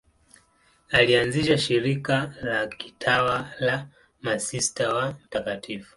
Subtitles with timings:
[0.91, 3.87] Alianzisha shirika la kitawa la
[4.21, 5.83] Masista wa Mt.